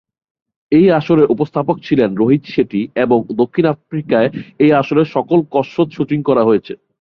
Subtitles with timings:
[0.71, 4.29] এই আসরের উপস্থাপক ছিলেন রোহিত শেঠী এবং দক্ষিণ আফ্রিকায়
[4.59, 6.73] এই আসরের সকল কসরত শুটিং করা হয়েছে।